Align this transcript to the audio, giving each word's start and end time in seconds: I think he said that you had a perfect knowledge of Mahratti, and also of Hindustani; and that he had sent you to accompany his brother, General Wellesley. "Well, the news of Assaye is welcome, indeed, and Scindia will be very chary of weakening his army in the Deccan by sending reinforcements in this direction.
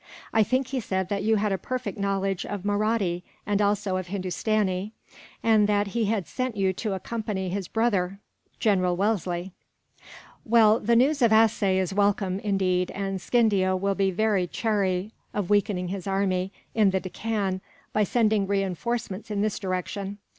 I 0.33 0.41
think 0.41 0.69
he 0.69 0.79
said 0.79 1.09
that 1.09 1.21
you 1.21 1.35
had 1.35 1.51
a 1.51 1.59
perfect 1.59 1.95
knowledge 1.95 2.43
of 2.43 2.65
Mahratti, 2.65 3.23
and 3.45 3.61
also 3.61 3.97
of 3.97 4.07
Hindustani; 4.07 4.93
and 5.43 5.69
that 5.69 5.89
he 5.89 6.05
had 6.05 6.25
sent 6.27 6.57
you 6.57 6.73
to 6.73 6.93
accompany 6.95 7.49
his 7.49 7.67
brother, 7.67 8.17
General 8.59 8.95
Wellesley. 8.97 9.51
"Well, 10.43 10.79
the 10.79 10.95
news 10.95 11.21
of 11.21 11.31
Assaye 11.31 11.77
is 11.77 11.93
welcome, 11.93 12.39
indeed, 12.39 12.89
and 12.95 13.21
Scindia 13.21 13.75
will 13.77 13.93
be 13.93 14.09
very 14.09 14.47
chary 14.47 15.11
of 15.35 15.51
weakening 15.51 15.89
his 15.89 16.07
army 16.07 16.51
in 16.73 16.89
the 16.89 16.99
Deccan 16.99 17.61
by 17.93 18.03
sending 18.03 18.47
reinforcements 18.47 19.29
in 19.29 19.43
this 19.43 19.59
direction. 19.59 20.17